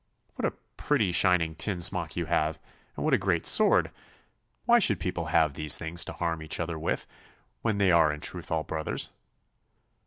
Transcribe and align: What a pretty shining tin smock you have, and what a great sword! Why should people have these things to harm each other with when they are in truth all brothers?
What 0.33 0.47
a 0.51 0.57
pretty 0.77 1.11
shining 1.11 1.53
tin 1.53 1.79
smock 1.79 2.15
you 2.15 2.25
have, 2.25 2.59
and 2.95 3.05
what 3.05 3.13
a 3.13 3.19
great 3.19 3.45
sword! 3.45 3.91
Why 4.65 4.79
should 4.79 4.99
people 4.99 5.25
have 5.25 5.53
these 5.53 5.77
things 5.77 6.03
to 6.05 6.13
harm 6.13 6.41
each 6.41 6.59
other 6.59 6.79
with 6.79 7.05
when 7.61 7.77
they 7.77 7.91
are 7.91 8.11
in 8.11 8.19
truth 8.19 8.49
all 8.51 8.63
brothers? 8.63 9.11